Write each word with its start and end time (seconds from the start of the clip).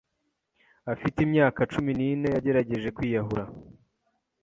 afite 0.93 1.17
imyaka 1.27 1.59
cumi 1.71 1.91
n'ine 1.99 2.27
yagerageje 2.35 2.89
kwiyahura, 2.95 3.43